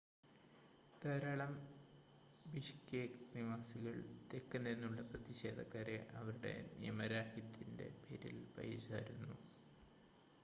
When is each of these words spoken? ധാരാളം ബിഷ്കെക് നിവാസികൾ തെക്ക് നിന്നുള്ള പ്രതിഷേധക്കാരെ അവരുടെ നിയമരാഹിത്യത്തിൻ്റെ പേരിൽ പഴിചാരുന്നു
ധാരാളം 1.01 1.51
ബിഷ്കെക് 2.45 3.19
നിവാസികൾ 3.35 3.95
തെക്ക് 4.31 4.59
നിന്നുള്ള 4.59 5.01
പ്രതിഷേധക്കാരെ 5.01 5.97
അവരുടെ 6.13 6.53
നിയമരാഹിത്യത്തിൻ്റെ 6.79 7.87
പേരിൽ 7.99 8.39
പഴിചാരുന്നു 8.57 9.31